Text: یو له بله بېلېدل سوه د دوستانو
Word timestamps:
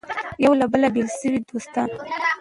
یو 0.43 0.53
له 0.59 0.65
بله 0.71 0.87
بېلېدل 0.93 1.15
سوه 1.21 1.37
د 1.41 1.45
دوستانو 1.49 1.97